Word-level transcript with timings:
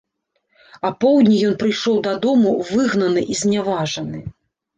Апоўдні 0.89 1.37
ён 1.49 1.53
прыйшоў 1.63 1.99
дадому 2.07 2.55
выгнаны 2.71 3.21
і 3.35 3.39
зняважаны. 3.45 4.25